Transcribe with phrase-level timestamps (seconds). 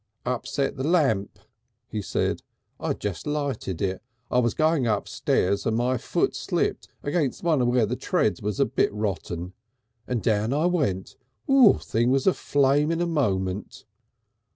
[0.25, 1.37] "Upset the lamp,"
[1.87, 2.41] he said.
[2.79, 7.77] "I'd just lighted it, I was going upstairs, and my foot slipped against where one
[7.77, 9.53] of the treads was a bit rotten,
[10.07, 11.17] and down I went.
[11.47, 13.85] Thing was aflare in a moment!..."